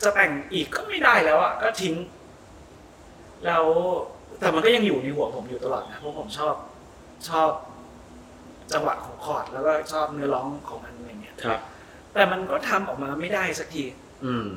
[0.02, 1.94] จะแต่งอีกก็ไม่ได้แล้วอะก็ทิ้ง
[3.46, 3.64] แล้ว
[4.38, 6.54] แต่มันก็ยังอยู่ในหัวผมอยู่ตลอดนะเพราะผมชอบ
[7.28, 7.50] ชอบ
[8.72, 11.60] จังหวะของคอร์ดแล้วก็ชอบเนื้อร้องของมันอะไรเงี้ยครับ
[12.14, 13.84] แต่มันก็ทำออกมาไม่ได้สักที
[14.24, 14.48] อืม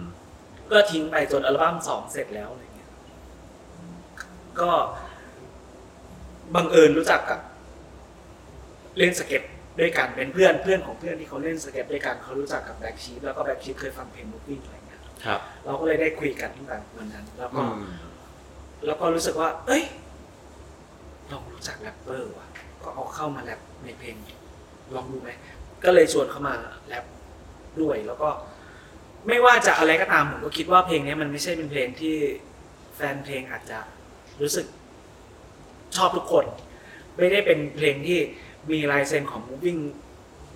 [0.71, 2.91] ก็ทิ้งไปจนอัลบั้มสองเสร็จแล้วอะไรเงี้ย
[4.59, 4.69] ก็
[6.55, 7.39] บังเอิญรู้จักกับ
[8.97, 9.43] เล่นสเก็ต
[9.79, 17.83] ด้วยกันเป็นเพื่อนเพื่อนของเพื่อนที่เขาเล่นสเก็ตด้วยกันเขารู้จักกับ Blacksheep แล้วก็ Blacksheep เคยฟังเพลงบุ๊กวิ่งอะไรเงี้ยครับ เราก็เลยได้คุยกันตั้งแต่วันนั้น แล้วก็อืม
[18.85, 19.83] แล้วก็รู้สึกว่า เอ้ย
[21.31, 22.47] ลองรู้จักแรปเปอร์ว่ะ
[22.83, 24.15] ก็เอาเข้ามาแรปในเพลง
[24.95, 25.29] ลองดูไหม
[25.83, 26.53] ก็เลยชวนเข้ามา
[26.87, 27.05] แรป
[27.81, 28.29] ด้วยแล้วก็
[29.27, 32.15] ไม่ว่าจะอะไรก็ตามผมก็คิดว่าเพลงนี้มันไม่ใช่เป็นเพลงที่
[32.95, 33.79] แฟนเพลงอาจจะ
[34.41, 34.65] รู้สึก
[35.95, 36.45] ชอบทุกคน
[37.17, 38.19] ไม่ได้เป็นเพลงที่
[38.71, 39.81] มีลายเซ็นของ moving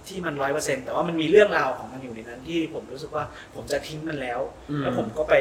[0.07, 3.23] ที่มันร้อยเปอร์เซ็นแต่ว่ามันมีเรื่องราวของมันอยู่ในนั้นที่ผมรู้สึกว่า
[3.55, 5.33] ผมจะทิ้งมันแล้วอืมแล้วผมก็ไป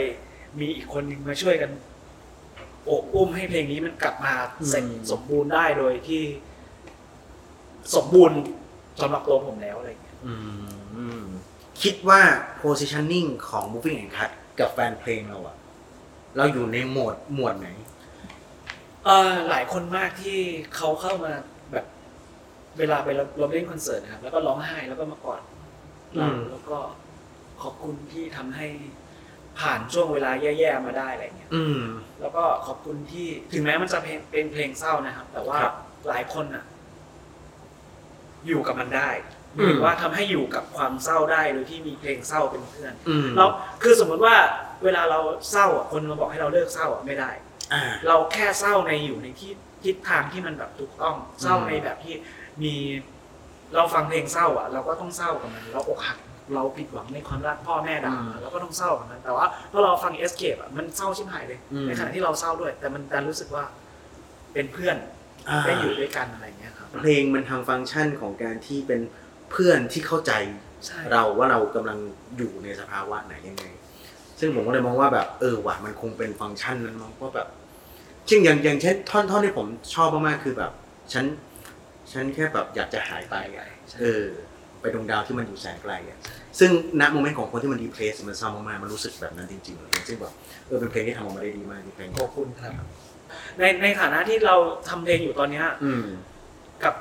[0.61, 1.71] มีอีกคนนึงมาช่วยกัน
[2.85, 4.35] โอบอุ้มให้เพลงนี้มันกลับมา
[4.69, 6.23] เสร็จสมบูรณ์ได้โดยที่
[7.97, 8.39] สมบูรณ์
[9.01, 11.23] สำหรับตัวผมแล้วอะไรอย่างเงี้ยอืม
[11.83, 12.21] คิดว่า
[12.63, 15.57] positioning ของ moving and cut กับแฟนเพลงเราอะ
[16.37, 17.69] เราอยู่ในโหมดหมวดไหน
[19.05, 20.39] เออหลายคนมากที่
[20.77, 21.33] เขาเข้ามา
[21.73, 21.87] แบบ
[22.79, 25.41] เวลาไปเราเราเล่นคอนเสิร์ตนะครับ แล้วก็ร้องไห้แล้วก็มากอด
[26.17, 26.79] เราอืม แล้วก็
[27.63, 28.67] ขอบคุณที่ทำให้
[29.59, 31.83] ผ่านช่วงเวลาแย่ๆมาได้อะไรเงี้ย อืม
[32.21, 35.75] แล้วก็ขอบคุณที่ถึงแม้มันจะเป็นเป็นเพลงเศร้านะครับ แต่ว่าครับ
[36.09, 36.65] หลายคนอะ
[38.47, 43.47] อยู่กับมันได้อืม หรือว่าทำให้อยู่กับความเศร้าได้โดยที่มีเพลงเศร้าเป็นเพื่อนอืมเรา
[43.83, 44.35] คือสมมติว่า
[44.85, 45.19] เวลาเรา
[45.51, 47.31] เศร้าอะคนมาบอกให้เราเลิกเศร้าอะไม่ได้
[47.73, 49.51] อ่าเราแค่เศร้าในอยู่ในที่
[49.85, 52.15] ทิศทางที่มันแบบถูกต้องเศร้าในแบบที่
[52.63, 52.75] มี
[53.75, 56.19] เราฟังเพลงเศร้าอะ เราก็ต้องเศร้ากับมันเราอกหัก
[56.55, 63.65] เราผิดหวังในความรักพ่อแม่ด่าอืมเราก็ต้องเศร้ากับมันแต่ว่าพอเราฟังเอสเคปอะมันเศร้าชิบหายเลยอืมในขณะที่เราเศร้าด้วย แต่มันดันรู้สึกว่า
[64.53, 64.97] เป็นเพื่อน
[65.49, 69.01] อ่าได้อยู่ด้วยกันอะไรอย่างเงี้ยครับเพลงมันทำฟังก์ชันของการที่เป็น
[69.51, 70.33] เพื่อนที่เข้าใจ
[70.87, 71.99] ใช่เราว่าเรากำลัง
[72.37, 73.65] อยู่ในสภาวะไหนยังไง
[74.41, 77.49] ซึ่งผมก็เลยมองว่าแบบเออว่ะมันคงเป็นฟังก์ชันนั้นมั้งว่าแบบ
[78.29, 80.73] จริงอย่างอย่างเช่นท่อนท่อนที่ผมชอบมากๆคือแบบ
[81.13, 81.25] ฉัน
[82.13, 84.25] ฉันแค่แบบอยากจะหายไปอะใช่เออ
[84.81, 86.19] ไปดวงดาวที่มันอยู่แสนไกลอะ
[86.59, 90.33] ซึ่งณโมเมนต์ของคนที่มันรีเพลซมันเศร้ามากๆมันรู้สึกแบบนั้นจริงๆเลยซึ่งแบบ
[90.67, 92.73] เออเป็นเพลงที่ทำออกมาได้ดีมากจริงๆเพลงขอบคุณครับ
[93.59, 94.57] ในในฐานะที่เรา
[94.89, 96.05] ทำเพลงอยู่ตอนเนี้ยอืม
[96.85, 96.95] กับ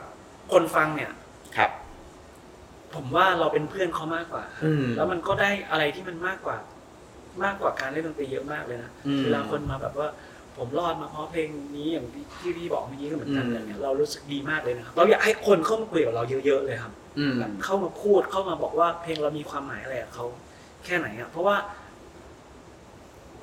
[0.53, 1.17] คนฟังเนี่ยครับ
[2.97, 6.57] ผมว่าเราเป็นเพื่อนเขามากกว่า อืม แล้วมันก็ได้อะไรที่มันมากกว่า
[7.43, 10.07] มากกว่าการเล่นดนตรีเยอะมากเลยนะอืมเวลาคนมาแบบว่า
[10.57, 20.25] ผมรอดมาเพราะเพลงนี้อย่างที่ที่พี่บอกเมื่อกี้ก็เหมือนกันอืม อะไรเงี้ยเรารู้สึกดีมากเลยนะครับเราอยากให้คนเข้ามาคุยกับเราเยอะๆเลยครับ อืม แบบเข้ามาพูดเข้ามาบอกว่าเพลงเรามีความหมายอะไรกับเขา
[20.85, 21.55] แค่ไหนอะเพราะว่า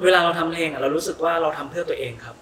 [0.05, 2.37] เวลาเราทำเพลงอะเรารู้สึกว่าเราทำเพื่อตัวเองครับ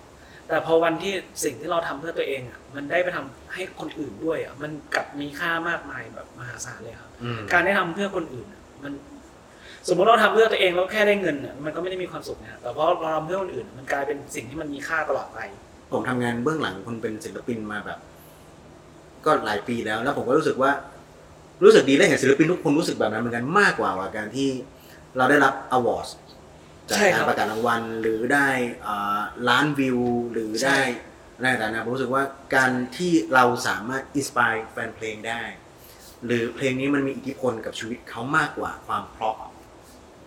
[0.52, 8.92] แต่พอวันที่สิ่งที่เราทำเพื่อตัวเองอะมันได้ไปทำให้คนอื่นด้วยอะมันกลับมีค่ามากมายแบบมหาศาลเลยครับอืมการได้ทำเพื่อคนอื่นอะมัน
[9.88, 15.38] สมมติเราทำเพื่อตัวเองแล้วแค่ได้เงินอะมันก็ไม่ได้มีความสุขนะแต่พอเราทำเพื่อคนอื่นอะมันกลายเป็นสิ่งที่มันมีค่าตลอดไป
[15.92, 17.98] ผมทำงานเบื้องหลังคนเป็นศิลปินมาแบบ
[19.24, 20.72] ก็หลายปีแล้วแล้วผมก็รู้สึกว่า
[21.64, 24.48] รู้สึกดีและเห็นศิลปินทุกคนรู้สึกแบบนั้นเหมือนกันมากกว่าว่าการที่
[25.16, 26.08] เราได้รับ award
[26.92, 28.48] จากใช่ครัการประกาศรางวัล หรือได้
[28.86, 30.00] อ่าล้านวิว
[30.32, 30.80] หรือใช่
[31.42, 32.22] ได้อะไรต่างๆนะผมรู้สึกว่า
[32.56, 35.42] การที่เราสามารถ inspire แฟนเพลงได้
[36.26, 39.36] หรือเพลงนี้มันมีอิทธิพลกับชีวิตเขามากกว่าความเพราะ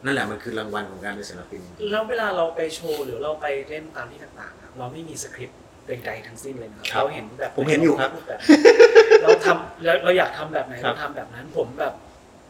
[0.05, 8.39] นั่นแหละมันคือรางวัลของการเป็นศิลปิน แล้วเวลาเราไปโชว์หรือเราไปเล่นตามที่ต่างๆอะเราไม่มีสคริปต์ใดๆทั้งสิ้นเลยนะครับครับเราเห็นแบบผมเห็นอยู่ครับพูดแบบ
[9.23, 11.93] เราทำแล้วเราอยากทำแบบไหนครับเราทำแบบนั้นผมแบบ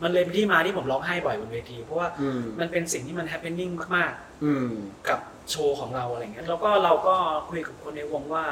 [0.02, 4.70] มันเลยเป็นที่มาที่ผมร้องไห้บ่อยบนเวที เพราะว่าอืมมันเป็นสิ่งที่มันแฮป p ป n นิ่งมากๆอืม
[5.10, 7.16] กับโชว์ของเราอะไรเงี้ยแล้วก็เราก็
[7.50, 8.46] คุยกับคนในวงว่า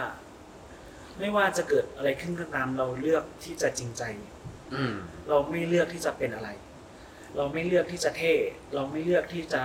[1.20, 4.04] ไม่ว่าจะเกิดอะไรขึ้นก็ตามเราเลือกที่จะจริงใจ
[4.74, 4.94] อืม
[5.30, 6.50] เราไม่เลือกที่จะเป็นอะไร
[7.36, 8.34] เราไม่เลือกที่จะเท่
[8.76, 9.64] เราไม่เลือกที่จะ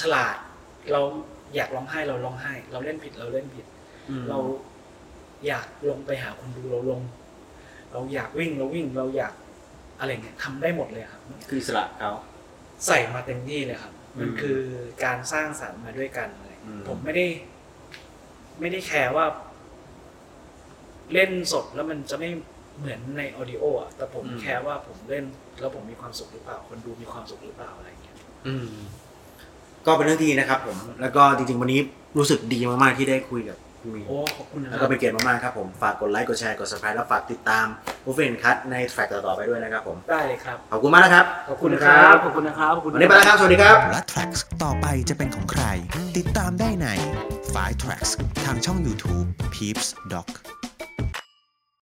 [0.00, 0.36] ฉลาด
[0.92, 1.02] เรา
[1.54, 3.66] อยากร้องไห้เราร้องไห้ เราเล่นผิดเราเล่นผิด
[4.28, 4.38] เรา
[5.46, 7.00] อยากลงไปหาคนดูเราลง
[7.92, 9.32] เราอยากวิ่งเราวิ่งเราอยาก
[9.98, 12.12] อะไรเงี้ยทำได้หมดเลยครับคืออิสระเขา
[12.86, 14.58] ใส่มาเต็มที่เลยครับ มันอืมคือ
[15.04, 17.26] การสร้างสรรค์มาด้วยกันอะไรอืมผมไม่ได้
[18.60, 19.26] ไม่ได้แคร์ว่า
[21.12, 22.30] เล่นสดแล้วมันจะไม่
[22.78, 25.24] เหมือนใน audio อะแต่ผมแคร์ว่าผมเล่น
[25.60, 28.70] แล้วผมมีความสุขหรือเปล่า คนดูมีความสุขหรือเปล่าอะไรเงี้ยอืม
[29.86, 31.80] ก็เป็นเรื่องที่ดีนะครับ ผม แล้วก็จริง ๆ วันนี้
[32.18, 37.66] รู้สึกดีมากๆที่ได้คุยกับ คุณมีนโอ้ขอบคุณนะคแล้วบก็เป็นเกียรติมากๆครับผม ฝากกดไลค์ กดแชร์ กด subscribe แล้วฝากติดตาม
[38.04, 43.36] b u f f e t Cut ใน track ต่อๆไปด้วยนะครับผม ได้เลยครับ ขอบคุณมากนะครับ ขอบคุณนะครับ ขอบคุณนะครับขอบคุณ วันนี้ไปแล้วครับ
[43.40, 45.64] สวัสดีครับ และ Tracks ต่อไปจะเป็นของใคร
[46.16, 46.88] ติดตามได้ใน
[47.54, 48.10] 5 Tracks
[48.44, 50.28] ทางช่อง YouTube Peeps Doc